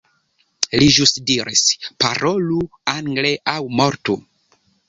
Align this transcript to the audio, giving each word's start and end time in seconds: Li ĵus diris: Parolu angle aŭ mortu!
Li 0.83 0.87
ĵus 0.95 1.13
diris: 1.27 1.61
Parolu 2.05 2.65
angle 2.97 3.33
aŭ 3.55 3.59
mortu! 3.83 4.21